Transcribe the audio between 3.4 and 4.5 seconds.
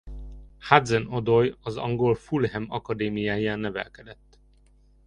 nevelkedett.